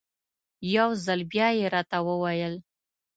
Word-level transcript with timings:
یو 0.75 0.89
ځل 1.05 1.19
بیا 1.31 1.47
یې 1.59 1.65
راته 1.75 1.97
وویل. 2.07 2.55